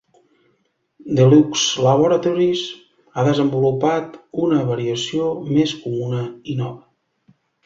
Deluxe 1.17 1.83
Laboratories 1.87 2.63
ha 3.19 3.27
desenvolupat 3.29 4.17
una 4.47 4.63
variació 4.71 5.29
més 5.53 5.77
comuna 5.85 6.25
i 6.55 6.59
nova. 6.65 7.37